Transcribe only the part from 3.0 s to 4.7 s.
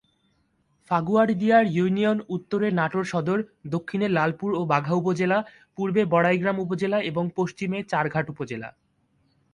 সদর, দক্ষিণে-লালপুর ও